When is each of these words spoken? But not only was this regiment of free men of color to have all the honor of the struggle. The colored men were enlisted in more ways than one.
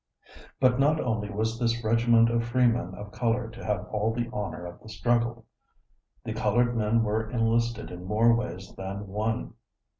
But 0.59 0.79
not 0.79 0.99
only 0.99 1.29
was 1.29 1.59
this 1.59 1.83
regiment 1.83 2.31
of 2.31 2.43
free 2.43 2.65
men 2.65 2.95
of 2.95 3.11
color 3.11 3.51
to 3.51 3.63
have 3.63 3.85
all 3.89 4.11
the 4.11 4.31
honor 4.33 4.65
of 4.65 4.81
the 4.81 4.89
struggle. 4.89 5.45
The 6.23 6.33
colored 6.33 6.75
men 6.75 7.03
were 7.03 7.29
enlisted 7.29 7.91
in 7.91 8.05
more 8.05 8.33
ways 8.33 8.73
than 8.77 9.05
one. 9.05 9.53